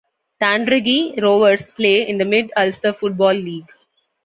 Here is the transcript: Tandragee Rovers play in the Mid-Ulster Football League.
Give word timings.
Tandragee 0.41 1.13
Rovers 1.21 1.61
play 1.75 2.07
in 2.09 2.17
the 2.17 2.25
Mid-Ulster 2.25 2.91
Football 2.91 3.33
League. 3.35 3.71